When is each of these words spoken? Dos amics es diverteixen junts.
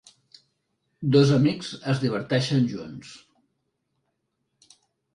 Dos 1.17 1.33
amics 1.35 1.69
es 1.95 2.03
diverteixen 2.05 2.67
junts. 2.75 3.15